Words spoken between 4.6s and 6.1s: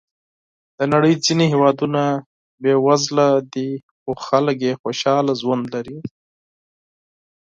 یې خوشحاله ژوند لري.